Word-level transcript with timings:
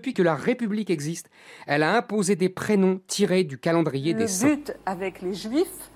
depuis 0.00 0.14
que 0.14 0.22
la 0.22 0.34
République 0.34 0.88
existe, 0.88 1.28
elle 1.66 1.82
a 1.82 1.94
imposé 1.94 2.34
des 2.34 2.48
prénoms 2.48 3.02
tirés 3.06 3.44
du 3.44 3.58
calendrier 3.58 4.14
des 4.14 4.28
saints. 4.28 4.48
Le 4.48 4.54
but 4.56 4.72
avec 4.86 5.20
les 5.20 5.34
Juifs, 5.34 5.90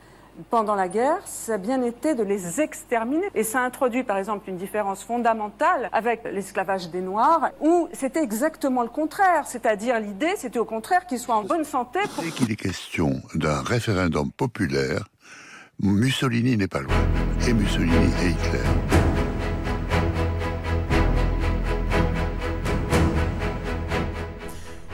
pendant 0.50 0.74
la 0.74 0.88
guerre, 0.88 1.22
ça 1.24 1.54
a 1.54 1.56
bien 1.56 1.82
été 1.82 2.14
de 2.14 2.22
les 2.22 2.60
exterminer. 2.60 3.24
Et 3.34 3.44
ça 3.44 3.62
introduit 3.62 4.02
par 4.02 4.18
exemple 4.18 4.50
une 4.50 4.58
différence 4.58 5.02
fondamentale 5.02 5.88
avec 5.90 6.22
l'esclavage 6.24 6.90
des 6.90 7.00
Noirs, 7.00 7.48
où 7.62 7.88
c'était 7.94 8.22
exactement 8.22 8.82
le 8.82 8.90
contraire. 8.90 9.46
C'est-à-dire 9.46 9.98
l'idée, 9.98 10.34
c'était 10.36 10.58
au 10.58 10.66
contraire 10.66 11.06
qu'ils 11.06 11.18
soient 11.18 11.36
en 11.36 11.44
bonne 11.44 11.64
santé. 11.64 12.00
Dès 12.20 12.30
qu'il 12.30 12.52
est 12.52 12.56
question 12.56 13.22
d'un 13.34 13.62
référendum 13.62 14.30
populaire, 14.32 15.08
Mussolini 15.80 16.58
n'est 16.58 16.68
pas 16.68 16.82
loin. 16.82 16.94
Et 17.48 17.54
Mussolini 17.54 18.12
et 18.22 18.30
Hitler. 18.32 19.03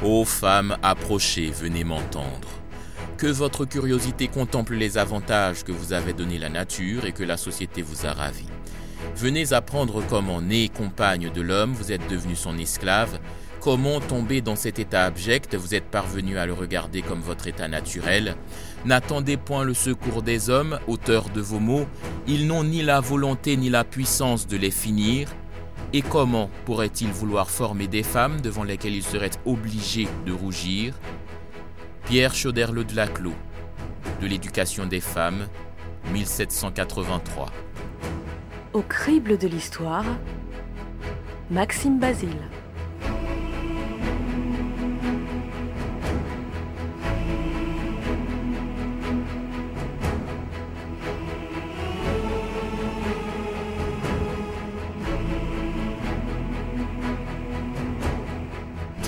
Ô 0.03 0.25
femmes, 0.25 0.79
approchez, 0.83 1.51
venez 1.51 1.85
m'entendre. 1.85 2.49
Que 3.19 3.27
votre 3.27 3.67
curiosité 3.67 4.29
contemple 4.29 4.75
les 4.77 4.97
avantages 4.97 5.63
que 5.63 5.73
vous 5.73 5.93
avez 5.93 6.15
donnés 6.15 6.39
la 6.39 6.49
nature 6.49 7.05
et 7.05 7.13
que 7.13 7.23
la 7.23 7.37
société 7.37 7.83
vous 7.83 8.07
a 8.07 8.15
ravis. 8.15 8.49
Venez 9.15 9.53
apprendre 9.53 10.03
comment, 10.09 10.41
né 10.41 10.71
compagne 10.71 11.31
de 11.31 11.43
l'homme, 11.43 11.75
vous 11.75 11.93
êtes 11.93 12.09
devenu 12.09 12.35
son 12.35 12.57
esclave, 12.57 13.19
comment, 13.61 14.01
tombé 14.01 14.41
dans 14.41 14.57
cet 14.57 14.79
état 14.79 15.05
abject, 15.05 15.55
vous 15.55 15.75
êtes 15.75 15.91
parvenu 15.91 16.39
à 16.39 16.47
le 16.47 16.55
regarder 16.55 17.03
comme 17.03 17.21
votre 17.21 17.47
état 17.47 17.69
naturel. 17.69 18.37
N'attendez 18.87 19.37
point 19.37 19.65
le 19.65 19.75
secours 19.75 20.23
des 20.23 20.49
hommes, 20.49 20.79
auteurs 20.89 21.29
de 21.29 21.43
vos 21.43 21.61
mots, 21.61 21.87
ils 22.27 22.47
n'ont 22.47 22.65
ni 22.65 22.83
la 22.83 23.01
volonté 23.01 23.59
ni 23.59 23.69
la 23.69 23.85
puissance 23.85 24.47
de 24.47 24.57
les 24.57 24.71
finir. 24.71 25.29
Et 25.93 26.03
comment 26.03 26.51
pourraient-ils 26.67 27.11
vouloir 27.11 27.51
former 27.51 27.89
des 27.89 28.05
femmes 28.05 28.41
devant 28.41 28.63
lesquelles 28.63 28.95
ils 28.95 29.03
seraient 29.03 29.31
obligés 29.45 30.07
de 30.25 30.33
rougir? 30.33 30.95
Pierre 32.05 32.33
Chauderle 32.33 32.85
de 32.85 32.95
Laclos, 32.95 33.35
de 34.21 34.27
l'éducation 34.29 34.87
des 34.87 35.01
femmes, 35.01 35.49
1783. 36.13 37.47
Au 38.73 38.83
crible 38.83 39.37
de 39.37 39.49
l'histoire, 39.49 40.05
Maxime 41.51 41.99
Basile.« 41.99 42.49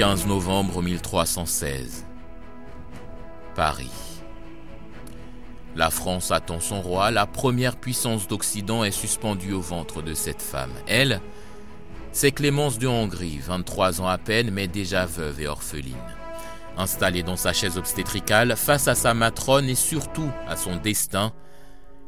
15 0.02 0.26
novembre 0.26 0.82
1316. 0.82 2.06
Paris. 3.54 3.88
La 5.76 5.90
France 5.90 6.32
attend 6.32 6.58
son 6.58 6.82
roi, 6.82 7.12
la 7.12 7.24
première 7.24 7.76
puissance 7.76 8.26
d'Occident 8.26 8.82
est 8.82 8.90
suspendue 8.90 9.52
au 9.52 9.60
ventre 9.60 10.02
de 10.02 10.12
cette 10.14 10.42
femme. 10.42 10.72
Elle, 10.88 11.20
c'est 12.10 12.32
Clémence 12.32 12.80
de 12.80 12.88
Hongrie, 12.88 13.38
23 13.38 14.00
ans 14.00 14.08
à 14.08 14.18
peine, 14.18 14.50
mais 14.50 14.66
déjà 14.66 15.06
veuve 15.06 15.40
et 15.40 15.46
orpheline. 15.46 15.94
Installée 16.76 17.22
dans 17.22 17.36
sa 17.36 17.52
chaise 17.52 17.78
obstétricale, 17.78 18.56
face 18.56 18.88
à 18.88 18.96
sa 18.96 19.14
matrone 19.14 19.68
et 19.68 19.76
surtout 19.76 20.32
à 20.48 20.56
son 20.56 20.74
destin, 20.74 21.32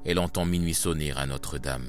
elle 0.04 0.18
entend 0.18 0.46
minuit 0.46 0.74
sonner 0.74 1.12
à 1.12 1.26
Notre-Dame. 1.26 1.86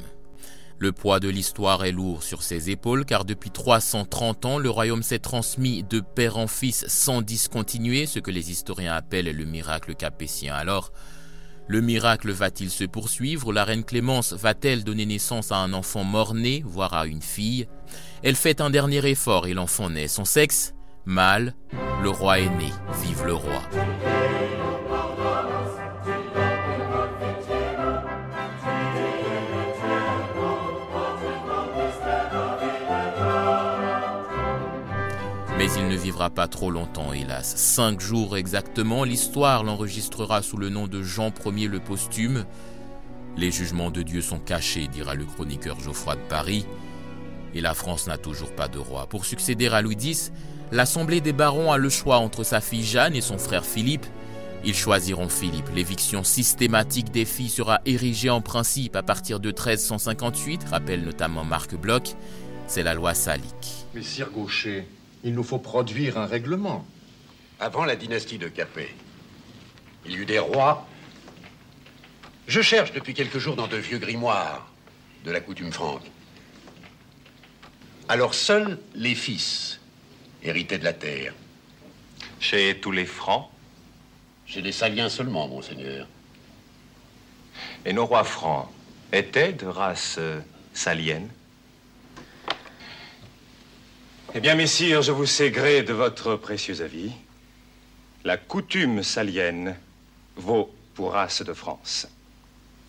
Le 0.78 0.92
poids 0.92 1.20
de 1.20 1.30
l'histoire 1.30 1.86
est 1.86 1.92
lourd 1.92 2.22
sur 2.22 2.44
ses 2.44 2.70
épaules 2.70 3.06
car 3.06 3.23
depuis 3.23 3.50
330 3.50 4.45
ans, 4.45 4.58
le 4.59 4.70
royaume 4.70 5.04
s'est 5.04 5.20
transmis 5.20 5.84
de 5.84 6.02
père 6.02 6.38
en 6.38 6.48
fils 6.48 6.86
sans 6.88 7.22
discontinuer, 7.22 8.06
ce 8.06 8.20
que 8.20 8.31
les 8.31 8.52
historiens 8.52 8.94
appellent 8.94 9.36
le 9.36 9.46
miracle 9.46 9.96
capétien. 9.96 10.53
Alors, 10.53 10.91
le 11.68 11.81
miracle 11.81 12.31
va-t-il 12.31 12.69
se 12.69 12.84
poursuivre? 12.84 13.53
La 13.53 13.63
reine 13.63 13.84
Clémence 13.86 14.34
va-t-elle 14.34 14.84
donner 14.84 15.06
naissance 15.06 15.52
à 15.52 15.58
un 15.58 15.74
enfant 15.74 16.03
mort-né, 16.03 16.62
voire 16.66 16.94
à 16.94 17.07
une 17.07 17.22
fille? 17.22 17.68
Elle 18.22 18.36
fait 18.36 18.62
un 18.62 18.69
dernier 18.69 19.07
effort 19.09 19.47
et 19.47 19.53
l'enfant 19.53 19.90
naît. 19.90 20.07
Son 20.07 20.25
sexe? 20.25 20.74
Mâle. 21.06 21.56
Le 22.03 22.09
roi 22.09 22.40
est 22.40 22.50
né. 22.50 22.72
Vive 23.02 23.25
le 23.25 23.34
roi. 23.34 23.62
Il 35.78 35.88
ne 35.88 35.96
vivra 35.96 36.30
pas 36.30 36.47
trop 36.47 36.72
longtemps, 36.72 37.12
hélas. 37.12 37.56
Cinq 37.56 38.00
jours 38.00 38.38
exactement, 38.38 39.03
l'histoire 39.03 39.63
l'enregistrera 39.63 40.41
sous 40.41 40.58
le 40.58 40.69
nom 40.69 40.88
de 40.88 41.02
Jean 41.02 41.31
Ier 41.46 41.68
le 41.68 41.80
posthume. 41.80 42.46
Les 43.36 43.52
jugements 43.52 43.91
de 43.91 44.02
Dieu 44.02 44.22
sont 44.22 44.40
cachés, 44.40 44.88
dira 44.88 45.16
le 45.16 45.25
chroniqueur 45.25 45.80
Geoffroy 45.80 46.16
de 46.16 46.22
Paris. 46.30 46.66
Et 47.53 47.62
la 47.62 47.74
France 47.74 48.08
n'a 48.08 48.18
toujours 48.18 48.53
pas 48.53 48.68
de 48.68 48.78
roi. 48.78 49.08
Pour 49.08 49.25
succéder 49.25 49.68
à 49.68 49.81
Louis 49.81 49.97
X, 50.00 50.31
l'Assemblée 50.72 51.22
des 51.22 51.34
barons 51.34 51.72
a 51.72 51.78
le 51.78 51.90
choix 51.90 52.18
entre 52.18 52.44
sa 52.44 52.62
fille 52.62 52.84
Jeanne 52.86 53.16
et 53.16 53.22
son 53.22 53.38
frère 53.38 53.66
Philippe. 53.66 54.06
Ils 54.63 54.75
choisiront 54.75 55.30
Philippe. 55.30 55.69
L'éviction 55.75 56.24
systématique 56.24 57.12
des 57.12 57.25
filles 57.25 57.50
sera 57.50 57.81
érigée 57.86 58.30
en 58.30 58.42
principe 58.42 58.96
à 58.96 59.03
partir 59.03 59.40
de 59.40 59.50
1358, 59.50 60.66
rappelle 60.69 61.03
notamment 61.03 61.44
Marc 61.44 61.75
Bloch. 61.75 62.16
C'est 62.68 62.84
la 62.84 62.94
loi 62.94 63.13
salique. 63.13 63.86
Messire 63.94 64.31
Gaucher, 64.31 64.88
il 65.25 65.34
nous 65.34 65.44
faut 65.44 65.58
produire 65.58 66.19
un 66.19 66.28
règlement. 66.28 66.86
Avant 67.59 67.84
la 67.84 67.96
dynastie 67.96 68.38
de 68.38 68.47
Capet, 68.47 68.94
il 70.06 70.12
y 70.12 70.16
eut 70.18 70.25
des 70.25 70.40
rois. 70.40 70.88
Je 72.47 72.62
cherche 72.62 72.94
depuis 72.94 73.16
quelques 73.16 73.40
jours 73.40 73.56
dans 73.56 73.68
de 73.68 73.75
vieux 73.75 73.97
grimoires 73.97 74.72
de 75.25 75.31
la 75.31 75.41
coutume 75.41 75.72
franque. 75.72 76.06
Alors 78.08 78.36
seuls 78.36 78.78
les 78.94 79.16
fils 79.16 79.80
héritaient 80.44 80.78
de 80.78 80.84
la 80.84 80.94
terre. 80.94 81.34
Chez 82.40 82.80
tous 82.80 82.92
les 82.92 83.06
francs? 83.06 83.50
Chez 84.46 84.62
les 84.62 84.72
saliens 84.72 85.09
seulement, 85.09 85.47
monseigneur. 85.47 86.07
Et 87.84 87.94
nos 87.94 88.06
rois 88.06 88.24
francs 88.24 88.69
étaient 89.12 89.53
de 89.53 89.66
race 89.66 90.18
euh, 90.19 90.40
salienne? 90.74 91.30
Eh 94.38 94.41
bien, 94.41 94.56
messire, 94.56 95.01
je 95.01 95.13
vous 95.13 95.25
sais 95.25 95.50
gré 95.50 95.81
de 95.81 95.94
votre 95.94 96.35
précieux 96.35 96.81
avis. 96.81 97.09
La 98.25 98.35
coutume 98.35 99.01
salienne 99.01 99.78
vaut 100.35 100.75
pour 100.94 101.13
race 101.13 101.41
de 101.41 101.53
France. 101.53 102.09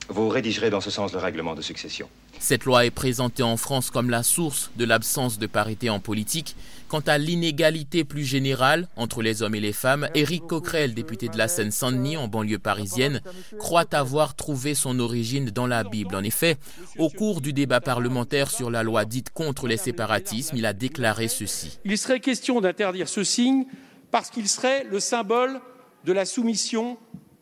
Vous 0.09 0.29
rédigerez 0.29 0.71
dans 0.71 0.81
ce 0.81 0.91
sens 0.91 1.13
le 1.13 1.21
règlement 1.21 1.55
de 1.55 1.63
succession. 1.63 2.09
Cette 2.39 2.65
loi 2.65 2.87
est 2.87 2.91
présentée 2.91 3.43
en 3.43 3.57
France 3.57 3.91
comme 3.91 4.11
la 4.11 4.23
source 4.23 4.71
de 4.77 4.85
l'absence 4.85 5.39
de 5.39 5.47
parité 5.47 5.91
en 5.91 5.99
politique. 5.99 6.55
Quant 6.89 7.01
à 7.01 7.19
l'inégalité 7.19 8.05
plus 8.05 8.25
générale 8.25 8.87
entre 8.97 9.23
les 9.23 9.43
hommes 9.43 9.57
et 9.57 9.61
les 9.61 9.73
femmes, 9.73 10.09
Éric 10.15 10.47
Coquerel, 10.47 10.95
député 10.95 11.29
de 11.29 11.37
la 11.37 11.49
Seine-Saint-Denis 11.49 12.17
en 12.17 12.29
banlieue 12.29 12.61
parisienne, 12.61 13.21
croit 13.59 13.93
avoir 13.93 14.37
trouvé 14.37 14.75
son 14.75 15.01
origine 15.01 15.51
dans 15.51 15.67
la 15.67 15.83
Bible. 15.83 16.15
En 16.15 16.23
effet, 16.23 16.57
au 16.99 17.09
cours 17.09 17.41
du 17.41 17.53
débat 17.53 17.81
parlementaire 17.81 18.51
sur 18.51 18.71
la 18.71 18.85
loi 18.85 19.05
dite 19.05 19.31
contre 19.31 19.67
les 19.67 19.77
séparatismes, 19.77 20.57
il 20.57 20.67
a 20.67 20.73
déclaré 20.73 21.27
ceci. 21.27 21.81
Il 21.85 21.99
serait 21.99 22.21
question 22.21 22.61
d'interdire 22.61 23.09
ce 23.09 23.25
signe 23.25 23.65
parce 24.13 24.31
qu'il 24.31 24.49
serait 24.49 24.85
le 24.85 25.01
symbole 25.01 25.61
de 26.05 26.13
la 26.13 26.25
soumission 26.25 26.99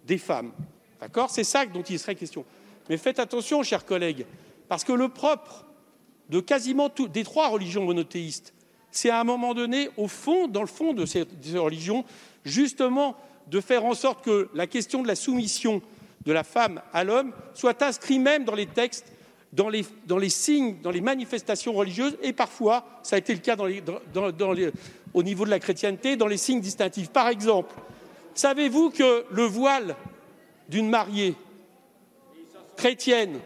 des 0.07 0.19
femmes. 0.19 0.53
D'accord? 1.01 1.29
C'est 1.29 1.45
ça 1.45 1.67
dont 1.67 1.83
il 1.83 1.99
serait 1.99 2.15
question. 2.15 2.47
Mais 2.89 2.97
faites 2.97 3.19
attention, 3.19 3.63
chers 3.63 3.85
collègues, 3.85 4.25
parce 4.69 4.85
que 4.85 4.93
le 4.93 5.09
propre 5.09 5.67
de 6.31 6.41
quasiment 6.41 6.89
toutes 6.89 7.13
des 7.13 7.25
trois 7.25 7.49
religions 7.49 7.85
monothéistes, 7.85 8.55
c'est 8.91 9.11
à 9.11 9.21
un 9.21 9.25
moment 9.25 9.55
donné, 9.55 9.91
au 9.97 10.09
fond, 10.09 10.47
dans 10.47 10.61
le 10.61 10.69
fond 10.69 10.93
de 10.93 11.05
ces, 11.05 11.27
religions, 11.57 12.05
justement 12.45 13.17
de 13.49 13.61
faire 13.61 13.85
en 13.85 13.95
sorte 13.95 14.25
que 14.25 14.49
la 14.55 14.67
question 14.67 15.03
de 15.03 15.09
la 15.09 15.17
soumission 15.17 15.83
de 16.25 16.33
la 16.33 16.45
femme 16.45 16.81
à 16.93 17.05
l'homme 17.05 17.33
soit 17.53 17.83
inscrite 17.83 18.21
même 18.21 18.45
dans 18.45 18.55
les 18.55 18.67
textes, 18.67 19.13
dans 19.53 19.69
les, 19.69 19.85
signes, 20.31 20.77
dans 20.83 20.91
les 20.91 21.01
manifestations 21.01 21.73
religieuses, 21.73 22.17
et 22.23 22.33
parfois, 22.33 22.87
ça 23.03 23.17
a 23.17 23.19
été 23.19 23.35
le 23.35 23.41
cas 23.41 23.57
au 25.13 25.23
niveau 25.23 25.45
de 25.45 25.51
la 25.51 25.59
chrétienté, 25.59 26.17
dans 26.17 26.27
les 26.27 26.37
signes 26.37 26.61
distinctifs. 26.61 27.11
Par 27.11 27.29
exemple, 27.29 27.75
savez-vous 28.35 28.91
que 28.91 29.25
le 29.31 29.45
voile 29.45 29.95
d'une 30.69 30.89
mariée 30.89 31.35
chrétienne 32.77 33.39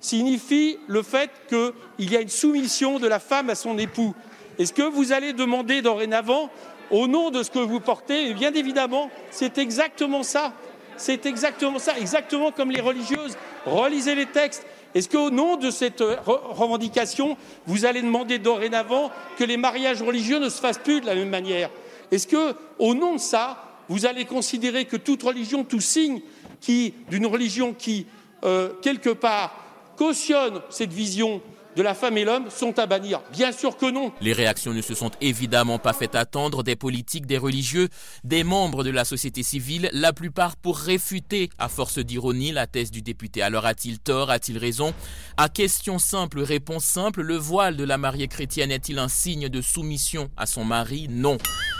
signifie 0.00 0.78
le 0.86 1.02
fait 1.02 1.30
qu'il 1.48 2.12
y 2.12 2.16
a 2.16 2.20
une 2.20 2.28
soumission 2.28 2.98
de 2.98 3.06
la 3.06 3.18
femme 3.18 3.50
à 3.50 3.54
son 3.54 3.78
époux. 3.78 4.14
Est-ce 4.58 4.72
que 4.72 4.82
vous 4.82 5.12
allez 5.12 5.32
demander 5.32 5.82
dorénavant, 5.82 6.50
au 6.90 7.06
nom 7.06 7.30
de 7.30 7.42
ce 7.42 7.50
que 7.50 7.58
vous 7.58 7.80
portez, 7.80 8.30
et 8.30 8.34
bien 8.34 8.52
évidemment, 8.54 9.10
c'est 9.30 9.58
exactement 9.58 10.22
ça. 10.22 10.52
C'est 10.96 11.26
exactement 11.26 11.78
ça, 11.78 11.98
exactement 11.98 12.52
comme 12.52 12.70
les 12.70 12.80
religieuses. 12.80 13.36
Relisez 13.66 14.14
les 14.14 14.26
textes. 14.26 14.64
Est-ce 14.94 15.10
qu'au 15.10 15.30
nom 15.30 15.56
de 15.56 15.70
cette 15.70 16.00
euh, 16.00 16.16
revendication, 16.24 17.36
vous 17.66 17.84
allez 17.84 18.00
demander 18.00 18.38
dorénavant 18.38 19.10
que 19.36 19.44
les 19.44 19.58
mariages 19.58 20.00
religieux 20.00 20.38
ne 20.38 20.48
se 20.48 20.58
fassent 20.58 20.78
plus 20.78 21.02
de 21.02 21.06
la 21.06 21.14
même 21.14 21.28
manière? 21.28 21.68
Est-ce 22.10 22.26
que, 22.26 22.54
au 22.78 22.94
nom 22.94 23.16
de 23.16 23.20
ça, 23.20 23.62
vous 23.88 24.06
allez 24.06 24.24
considérer 24.24 24.86
que 24.86 24.96
toute 24.96 25.22
religion, 25.22 25.64
tout 25.64 25.80
signe 25.80 26.22
d'une 26.66 27.26
religion 27.26 27.74
qui, 27.74 28.06
euh, 28.44 28.70
quelque 28.80 29.10
part, 29.10 29.65
cautionne 29.96 30.60
cette 30.70 30.92
vision 30.92 31.40
de 31.76 31.82
la 31.82 31.94
femme 31.94 32.16
et 32.16 32.24
l'homme 32.24 32.48
sont 32.48 32.78
à 32.78 32.86
bannir 32.86 33.20
Bien 33.32 33.52
sûr 33.52 33.76
que 33.76 33.90
non. 33.90 34.10
Les 34.22 34.32
réactions 34.32 34.72
ne 34.72 34.80
se 34.80 34.94
sont 34.94 35.10
évidemment 35.20 35.78
pas 35.78 35.92
fait 35.92 36.14
attendre 36.14 36.62
des 36.62 36.74
politiques, 36.74 37.26
des 37.26 37.36
religieux, 37.36 37.88
des 38.24 38.44
membres 38.44 38.82
de 38.82 38.90
la 38.90 39.04
société 39.04 39.42
civile, 39.42 39.90
la 39.92 40.14
plupart 40.14 40.56
pour 40.56 40.78
réfuter, 40.78 41.50
à 41.58 41.68
force 41.68 41.98
d'ironie, 41.98 42.50
la 42.50 42.66
thèse 42.66 42.90
du 42.90 43.02
député. 43.02 43.42
Alors 43.42 43.66
a-t-il 43.66 43.98
tort, 43.98 44.30
a-t-il 44.30 44.56
raison? 44.56 44.94
À 45.36 45.50
question 45.50 45.98
simple, 45.98 46.40
réponse 46.40 46.84
simple, 46.84 47.20
le 47.20 47.36
voile 47.36 47.76
de 47.76 47.84
la 47.84 47.98
mariée 47.98 48.28
chrétienne 48.28 48.70
est-il 48.70 48.98
un 48.98 49.08
signe 49.08 49.50
de 49.50 49.60
soumission 49.60 50.30
à 50.38 50.46
son 50.46 50.64
mari? 50.64 51.08
Non. 51.10 51.36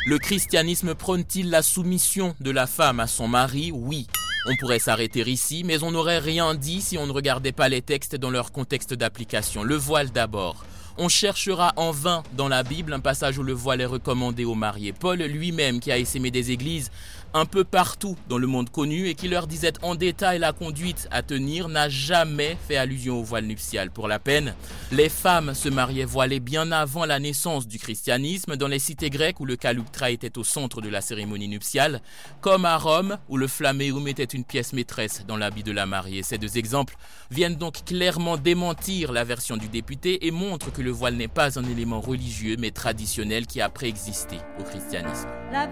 Le 0.07 0.19
christianisme 0.19 0.95
prône-t-il 0.95 1.49
la 1.49 1.63
soumission 1.63 2.35
de 2.41 2.51
la 2.51 2.67
femme 2.67 3.01
à 3.01 3.07
son 3.07 3.29
mari? 3.29 3.73
Oui. 3.73 4.07
On 4.49 4.55
pourrait 4.55 4.79
s'arrêter 4.79 5.29
ici, 5.29 5.65
mais 5.65 5.83
on 5.83 5.91
n'aurait 5.91 6.21
rien 6.21 6.55
dit 6.55 6.81
si 6.81 6.97
on 6.99 7.07
ne 7.07 7.13
regardait 7.13 7.51
pas 7.51 7.69
les 7.69 7.83
textes 7.83 8.15
dans 8.15 8.31
leur 8.31 8.53
contexte 8.53 8.95
d'application. 8.95 9.65
Le 9.65 9.75
voile 9.75 10.11
d'abord. 10.11 10.65
On 10.99 11.09
cherchera 11.09 11.73
en 11.75 11.91
vain 11.91 12.23
dans 12.37 12.47
la 12.47 12.63
Bible 12.63 12.93
un 12.93 13.01
passage 13.01 13.39
où 13.39 13.43
le 13.43 13.53
voile 13.53 13.81
est 13.81 13.87
recommandé 13.87 14.45
aux 14.45 14.55
mariés. 14.55 14.93
Paul 14.93 15.19
lui-même, 15.19 15.81
qui 15.81 15.91
a 15.91 15.99
essaimé 15.99 16.31
des 16.31 16.53
églises, 16.53 16.93
un 17.37 17.45
peu 17.45 17.65
partout 17.65 18.17
dans 18.31 18.39
le 18.39 18.47
monde 18.47 18.71
connu 18.71 19.09
et 19.09 19.15
qui 19.15 19.29
leur 19.29 19.47
disait 19.47 19.75
en 19.83 19.95
détail 19.95 20.39
la 20.39 20.55
conduite 20.55 21.07
à 21.11 21.23
tenir 21.23 21.69
n'a 21.69 21.91
jamais 21.91 22.57
fait 22.67 22.79
allusion 22.79 23.21
au 23.21 23.23
voile 23.23 23.45
nuptial. 23.45 23.91
Pour 23.91 24.09
la 24.09 24.19
peine, 24.19 24.55
les 24.91 25.11
femmes 25.11 25.53
se 25.53 25.69
mariaient 25.69 26.07
voilées 26.07 26.41
bien 26.41 26.73
avant 26.73 27.05
la 27.05 27.19
naissance 27.19 27.69
du 27.69 27.79
christianisme 27.79 28.57
dans 28.57 28.69
les 28.69 28.79
cités 28.79 29.11
grecques 29.11 29.39
où 29.39 29.45
le 29.45 29.57
kaluptra 29.57 30.11
était 30.11 30.39
au 30.39 30.45
centre 30.45 30.81
de 30.81 30.89
la 30.89 31.03
cérémonie 31.03 31.49
nuptiale, 31.49 32.01
comme 32.41 32.65
à 32.65 32.79
Rome 32.79 33.19
où 33.29 33.37
le 33.37 33.49
flammeum 33.49 34.09
était 34.09 34.25
une 34.25 34.45
pièce 34.45 34.73
maîtresse 34.73 35.27
dans 35.29 35.37
l'habit 35.37 35.63
de 35.63 35.73
la 35.73 35.85
mariée. 35.85 36.23
Ces 36.23 36.39
deux 36.39 36.57
exemples 36.57 36.97
viennent 37.31 37.57
donc 37.57 37.85
clairement 37.85 38.39
démentir 38.39 39.13
la 39.13 39.25
version 39.25 39.59
du 39.59 39.69
député 39.69 40.27
et 40.27 40.31
montrent 40.31 40.73
que 40.73 40.81
le 40.81 40.91
voile 40.91 41.17
n'est 41.17 41.29
pas 41.29 41.59
un 41.59 41.65
élément 41.65 42.01
religieux 42.01 42.57
mais 42.59 42.71
traditionnel 42.71 43.47
qui 43.47 43.61
a 43.61 43.69
préexisté 43.69 44.37
au 44.59 44.63
christianisme. 44.63 45.29
La 45.53 45.67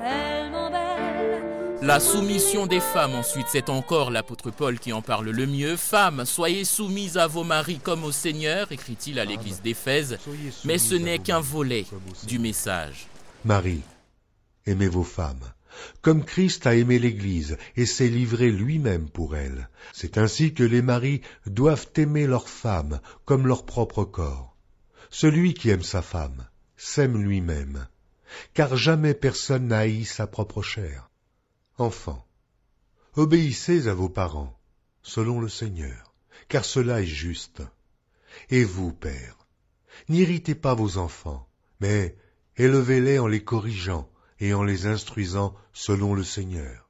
belle. 0.00 0.42
La 1.82 1.98
soumission 1.98 2.68
des 2.68 2.78
femmes, 2.78 3.16
ensuite, 3.16 3.48
c'est 3.50 3.68
encore 3.68 4.12
l'apôtre 4.12 4.52
Paul 4.52 4.78
qui 4.78 4.92
en 4.92 5.02
parle 5.02 5.30
le 5.30 5.46
mieux. 5.46 5.76
Femmes, 5.76 6.24
soyez 6.24 6.64
soumises 6.64 7.18
à 7.18 7.26
vos 7.26 7.42
maris 7.42 7.80
comme 7.82 8.04
au 8.04 8.12
Seigneur, 8.12 8.70
écrit-il 8.70 9.18
à 9.18 9.24
l'église 9.24 9.62
d'Éphèse, 9.62 10.16
mais 10.64 10.78
ce 10.78 10.94
n'est 10.94 11.18
qu'un 11.18 11.40
volet 11.40 11.84
du 12.28 12.38
message. 12.38 13.08
Marie, 13.44 13.82
aimez 14.64 14.86
vos 14.86 15.02
femmes, 15.02 15.42
comme 16.02 16.24
Christ 16.24 16.68
a 16.68 16.76
aimé 16.76 17.00
l'Église 17.00 17.58
et 17.76 17.86
s'est 17.86 18.08
livré 18.08 18.52
lui-même 18.52 19.08
pour 19.08 19.34
elle. 19.34 19.68
C'est 19.92 20.18
ainsi 20.18 20.54
que 20.54 20.62
les 20.62 20.82
maris 20.82 21.20
doivent 21.46 21.88
aimer 21.96 22.28
leurs 22.28 22.48
femmes 22.48 23.00
comme 23.24 23.48
leur 23.48 23.66
propre 23.66 24.04
corps. 24.04 24.56
Celui 25.10 25.54
qui 25.54 25.70
aime 25.70 25.82
sa 25.82 26.00
femme 26.00 26.46
s'aime 26.76 27.20
lui-même, 27.20 27.88
car 28.54 28.76
jamais 28.76 29.14
personne 29.14 29.68
n'a 29.68 29.84
sa 30.04 30.26
propre 30.26 30.62
chair. 30.62 31.10
Enfants, 31.78 32.26
obéissez 33.16 33.88
à 33.88 33.94
vos 33.94 34.08
parents, 34.08 34.58
selon 35.02 35.40
le 35.40 35.48
Seigneur, 35.48 36.14
car 36.48 36.64
cela 36.64 37.02
est 37.02 37.06
juste. 37.06 37.62
Et 38.50 38.64
vous, 38.64 38.92
pères, 38.92 39.46
n'irritez 40.08 40.54
pas 40.54 40.74
vos 40.74 40.98
enfants, 40.98 41.48
mais 41.80 42.16
élevez-les 42.56 43.18
en 43.18 43.26
les 43.26 43.42
corrigeant 43.42 44.08
et 44.40 44.54
en 44.54 44.62
les 44.62 44.86
instruisant 44.86 45.54
selon 45.72 46.14
le 46.14 46.24
Seigneur. 46.24 46.88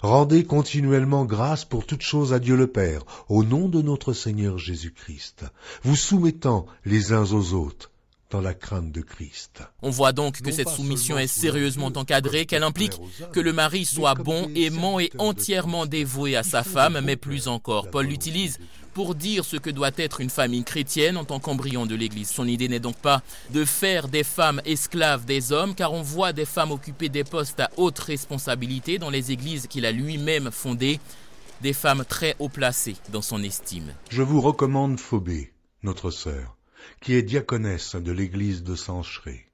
Rendez 0.00 0.44
continuellement 0.44 1.24
grâce 1.24 1.64
pour 1.64 1.86
toutes 1.86 2.02
choses 2.02 2.32
à 2.32 2.38
Dieu 2.38 2.56
le 2.56 2.68
Père, 2.68 3.04
au 3.28 3.42
nom 3.44 3.68
de 3.68 3.82
notre 3.82 4.12
Seigneur 4.12 4.58
Jésus-Christ, 4.58 5.44
vous 5.82 5.96
soumettant 5.96 6.66
les 6.84 7.12
uns 7.12 7.32
aux 7.32 7.52
autres 7.54 7.91
la 8.40 8.54
crainte 8.54 8.92
de 8.92 9.00
Christ. 9.00 9.62
On 9.82 9.90
voit 9.90 10.12
donc 10.12 10.40
que 10.40 10.52
cette 10.52 10.68
soumission 10.68 11.18
est 11.18 11.26
sérieusement 11.26 11.92
encadrée, 11.94 12.46
qu'elle 12.46 12.62
implique 12.62 12.98
que 13.32 13.40
le 13.40 13.52
mari 13.52 13.84
soit 13.84 14.14
bon, 14.14 14.50
aimant 14.54 15.00
et 15.00 15.10
entièrement 15.18 15.86
dévoué 15.86 16.36
à 16.36 16.42
sa 16.42 16.62
femme, 16.62 17.00
mais 17.04 17.16
plus 17.16 17.48
encore. 17.48 17.90
Paul 17.90 18.06
l'utilise 18.06 18.58
pour 18.94 19.14
dire 19.14 19.44
ce 19.44 19.56
que 19.56 19.70
doit 19.70 19.90
être 19.96 20.20
une 20.20 20.30
famille 20.30 20.64
chrétienne 20.64 21.16
en 21.16 21.24
tant 21.24 21.40
qu'embryon 21.40 21.86
de 21.86 21.94
l'Église. 21.94 22.30
Son 22.30 22.46
idée 22.46 22.68
n'est 22.68 22.80
donc 22.80 22.96
pas 22.96 23.22
de 23.50 23.64
faire 23.64 24.08
des 24.08 24.24
femmes 24.24 24.60
esclaves 24.64 25.24
des 25.24 25.52
hommes, 25.52 25.74
car 25.74 25.92
on 25.92 26.02
voit 26.02 26.32
des 26.32 26.44
femmes 26.44 26.72
occuper 26.72 27.08
des 27.08 27.24
postes 27.24 27.60
à 27.60 27.70
haute 27.76 27.98
responsabilité 27.98 28.98
dans 28.98 29.10
les 29.10 29.32
églises 29.32 29.66
qu'il 29.66 29.86
a 29.86 29.92
lui-même 29.92 30.50
fondées, 30.50 31.00
des 31.60 31.72
femmes 31.72 32.04
très 32.06 32.36
haut 32.38 32.48
placées 32.48 32.96
dans 33.10 33.22
son 33.22 33.42
estime. 33.42 33.94
Je 34.10 34.22
vous 34.22 34.40
recommande 34.40 34.98
Phobé, 34.98 35.52
notre 35.82 36.10
sœur 36.10 36.56
qui 37.00 37.14
est 37.14 37.22
diaconesse 37.22 37.96
de 37.96 38.12
l'église 38.12 38.62
de 38.62 38.74
Sancheré, 38.74 39.50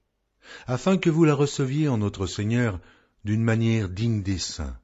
afin 0.67 0.97
que 0.97 1.09
vous 1.09 1.25
la 1.25 1.35
receviez 1.35 1.87
en 1.87 1.97
notre 1.97 2.27
Seigneur 2.27 2.79
d'une 3.23 3.43
manière 3.43 3.89
digne 3.89 4.21
des 4.21 4.37
saints, 4.37 4.79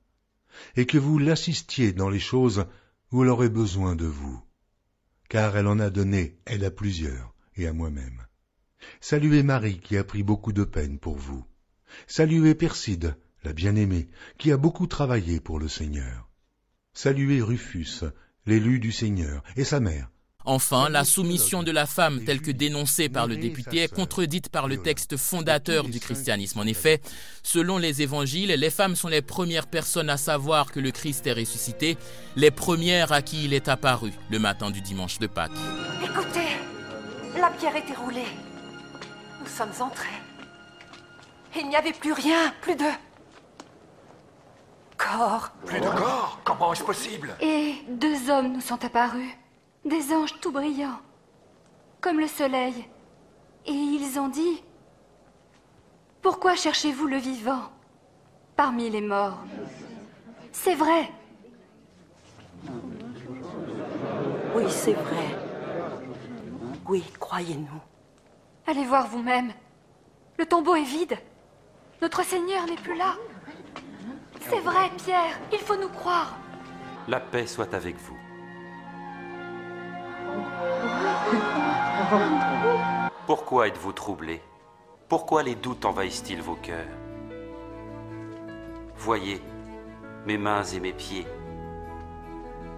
et 0.75 0.85
que 0.85 0.97
vous 0.97 1.17
l'assistiez 1.17 1.91
dans 1.93 2.09
les 2.09 2.19
choses 2.19 2.65
où 3.11 3.23
elle 3.23 3.29
aurait 3.29 3.49
besoin 3.49 3.95
de 3.95 4.05
vous, 4.05 4.41
car 5.29 5.55
elle 5.57 5.67
en 5.67 5.79
a 5.79 5.89
donné, 5.89 6.37
elle 6.45 6.65
à 6.65 6.71
plusieurs, 6.71 7.33
et 7.55 7.67
à 7.67 7.73
moi-même. 7.73 8.25
Saluez 9.01 9.43
Marie 9.43 9.79
qui 9.79 9.97
a 9.97 10.03
pris 10.03 10.23
beaucoup 10.23 10.53
de 10.53 10.63
peine 10.63 10.99
pour 10.99 11.17
vous. 11.17 11.45
Saluez 12.07 12.55
Perside, 12.55 13.17
la 13.43 13.53
bien-aimée, 13.53 14.09
qui 14.37 14.51
a 14.51 14.57
beaucoup 14.57 14.87
travaillé 14.87 15.39
pour 15.39 15.59
le 15.59 15.67
Seigneur. 15.67 16.29
Saluez 16.93 17.41
Rufus, 17.41 18.03
l'élu 18.45 18.79
du 18.79 18.91
Seigneur, 18.91 19.43
et 19.55 19.63
sa 19.63 19.79
mère, 19.79 20.09
Enfin, 20.47 20.89
la 20.89 21.03
soumission 21.03 21.63
de 21.63 21.71
la 21.71 21.87
femme 21.87 22.23
telle 22.23 22.39
que 22.39 22.51
dénoncée 22.51 23.09
par 23.09 23.25
le 23.25 23.35
député 23.35 23.79
est 23.79 23.93
contredite 23.93 24.49
par 24.49 24.67
le 24.67 24.77
texte 24.77 25.17
fondateur 25.17 25.85
du 25.85 25.99
christianisme. 25.99 26.59
En 26.59 26.65
effet, 26.65 27.01
selon 27.41 27.79
les 27.79 28.03
évangiles, 28.03 28.49
les 28.49 28.69
femmes 28.69 28.95
sont 28.95 29.07
les 29.07 29.23
premières 29.23 29.65
personnes 29.65 30.09
à 30.09 30.17
savoir 30.17 30.71
que 30.71 30.79
le 30.79 30.91
Christ 30.91 31.25
est 31.25 31.33
ressuscité, 31.33 31.97
les 32.35 32.51
premières 32.51 33.11
à 33.11 33.23
qui 33.23 33.45
il 33.45 33.53
est 33.53 33.67
apparu 33.67 34.11
le 34.29 34.37
matin 34.37 34.69
du 34.69 34.81
dimanche 34.81 35.17
de 35.17 35.25
Pâques. 35.25 35.51
Écoutez, 36.03 36.57
la 37.39 37.49
pierre 37.49 37.75
était 37.75 37.95
roulée. 37.95 38.27
Nous 39.41 39.47
sommes 39.47 39.73
entrés. 39.79 40.09
Il 41.57 41.69
n'y 41.69 41.75
avait 41.75 41.93
plus 41.93 42.13
rien, 42.13 42.53
plus 42.61 42.75
de 42.75 42.85
corps. 44.97 45.51
Plus 45.65 45.79
de 45.79 45.85
corps? 45.85 46.39
Comment 46.43 46.73
est-ce 46.73 46.83
possible? 46.83 47.35
Et 47.41 47.75
deux 47.89 48.29
hommes 48.29 48.53
nous 48.53 48.61
sont 48.61 48.83
apparus 48.85 49.29
des 49.85 50.11
anges 50.13 50.39
tout 50.41 50.51
brillants, 50.51 50.99
comme 52.01 52.19
le 52.19 52.27
soleil. 52.27 52.87
Et 53.67 53.71
ils 53.71 54.19
ont 54.19 54.27
dit, 54.27 54.63
Pourquoi 56.21 56.55
cherchez-vous 56.55 57.07
le 57.07 57.17
vivant 57.17 57.71
parmi 58.55 58.89
les 58.89 59.01
morts? 59.01 59.39
C'est 60.51 60.75
vrai. 60.75 61.11
Oui, 64.55 64.63
c'est 64.69 64.93
vrai. 64.93 65.37
Oui, 66.87 67.03
croyez-nous. 67.19 67.81
Allez 68.67 68.85
voir 68.85 69.07
vous-même. 69.07 69.51
Le 70.37 70.45
tombeau 70.45 70.75
est 70.75 70.83
vide. 70.83 71.17
Notre 72.01 72.23
Seigneur 72.23 72.65
n'est 72.65 72.75
plus 72.75 72.97
là. 72.97 73.15
C'est 74.49 74.59
vrai, 74.59 74.89
Pierre, 74.97 75.39
il 75.51 75.59
faut 75.59 75.75
nous 75.75 75.89
croire. 75.89 76.37
La 77.07 77.19
paix 77.19 77.47
soit 77.47 77.73
avec 77.73 77.95
vous. 77.97 78.17
Pourquoi 83.25 83.67
êtes-vous 83.67 83.93
troublés 83.93 84.41
Pourquoi 85.09 85.43
les 85.43 85.55
doutes 85.55 85.85
envahissent-ils 85.85 86.41
vos 86.41 86.55
cœurs? 86.55 86.85
Voyez 88.97 89.41
mes 90.25 90.37
mains 90.37 90.63
et 90.63 90.79
mes 90.79 90.93
pieds. 90.93 91.27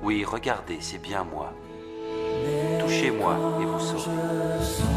Oui, 0.03 0.25
regardez, 0.25 0.77
c'est 0.81 1.01
bien 1.01 1.23
moi. 1.23 1.53
Touchez-moi 2.79 3.35
et 3.61 3.65
vous 3.65 3.79
saurez. 3.79 4.96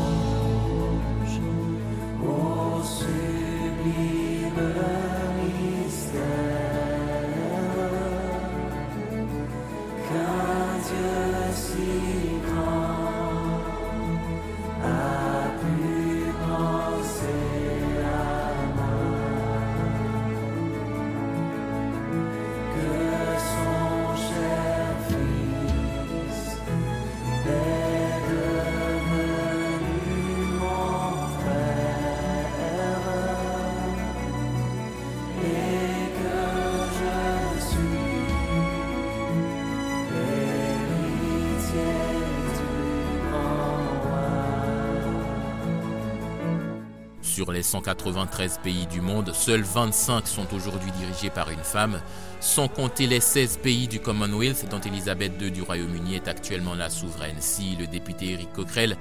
Sur 47.32 47.52
les 47.52 47.62
193 47.62 48.58
pays 48.60 48.88
du 48.88 49.00
monde, 49.00 49.32
seuls 49.32 49.62
25 49.62 50.26
sont 50.26 50.52
aujourd'hui 50.52 50.90
dirigés 50.90 51.30
par 51.30 51.48
une 51.50 51.62
femme, 51.62 52.00
sans 52.40 52.66
compter 52.66 53.06
les 53.06 53.20
16 53.20 53.58
pays 53.58 53.86
du 53.86 54.00
Commonwealth 54.00 54.68
dont 54.68 54.80
Elisabeth 54.80 55.40
II 55.40 55.52
du 55.52 55.62
Royaume-Uni 55.62 56.16
est 56.16 56.26
actuellement 56.26 56.74
la 56.74 56.90
souveraine. 56.90 57.36
Si 57.38 57.76
le 57.76 57.86
député 57.86 58.32
Éric 58.32 58.52
Coquerel 58.52 58.96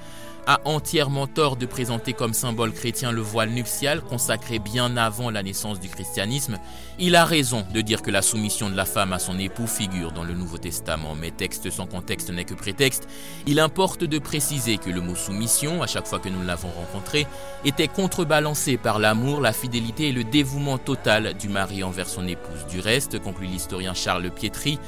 a 0.45 0.61
entièrement 0.65 1.27
tort 1.27 1.55
de 1.55 1.65
présenter 1.65 2.13
comme 2.13 2.33
symbole 2.33 2.71
chrétien 2.71 3.11
le 3.11 3.21
voile 3.21 3.49
nuptial 3.49 4.01
consacré 4.01 4.59
bien 4.59 4.97
avant 4.97 5.29
la 5.29 5.43
naissance 5.43 5.79
du 5.79 5.89
christianisme, 5.89 6.57
il 6.97 7.15
a 7.15 7.25
raison 7.25 7.65
de 7.73 7.81
dire 7.81 8.01
que 8.01 8.11
la 8.11 8.21
soumission 8.21 8.69
de 8.69 8.75
la 8.75 8.85
femme 8.85 9.13
à 9.13 9.19
son 9.19 9.39
époux 9.39 9.67
figure 9.67 10.11
dans 10.11 10.23
le 10.23 10.33
Nouveau 10.33 10.57
Testament, 10.57 11.15
mais 11.15 11.31
texte 11.31 11.69
sans 11.69 11.85
contexte 11.85 12.29
n'est 12.29 12.45
que 12.45 12.53
prétexte. 12.53 13.07
Il 13.47 13.59
importe 13.59 14.03
de 14.03 14.19
préciser 14.19 14.77
que 14.77 14.89
le 14.89 15.01
mot 15.01 15.15
soumission, 15.15 15.81
à 15.81 15.87
chaque 15.87 16.07
fois 16.07 16.19
que 16.19 16.29
nous 16.29 16.43
l'avons 16.43 16.69
rencontré, 16.69 17.27
était 17.63 17.87
contrebalancé 17.87 18.77
par 18.77 18.99
l'amour, 18.99 19.41
la 19.41 19.53
fidélité 19.53 20.09
et 20.09 20.11
le 20.11 20.23
dévouement 20.23 20.77
total 20.77 21.35
du 21.35 21.49
mari 21.49 21.83
envers 21.83 22.07
son 22.09 22.27
épouse. 22.27 22.65
Du 22.69 22.79
reste, 22.79 23.19
conclut 23.19 23.47
l'historien 23.47 23.93
Charles 23.93 24.29
Pietri, 24.31 24.79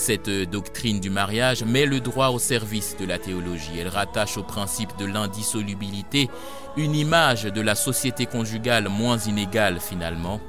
cette 0.00 0.30
doctrine 0.30 0.98
du 0.98 1.10
mariage 1.10 1.62
met 1.62 1.84
le 1.84 2.00
droit 2.00 2.28
au 2.28 2.38
service 2.38 2.96
de 2.98 3.04
la 3.04 3.18
théologie. 3.18 3.78
Elle 3.78 3.88
rattache 3.88 4.38
au 4.38 4.42
principe 4.42 4.96
de 4.98 5.04
l'indissolubilité 5.04 6.30
une 6.76 6.94
image 6.94 7.44
de 7.44 7.60
la 7.60 7.74
société 7.74 8.24
conjugale 8.24 8.88
moins 8.88 9.18
inégale 9.18 9.78
finalement, 9.78 10.40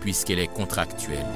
puisqu'elle 0.00 0.38
est 0.38 0.46
contractuelle. 0.46 1.26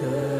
Lèvera 0.00 0.10
de 0.10 0.10
son 0.10 0.10
trône. 0.10 0.33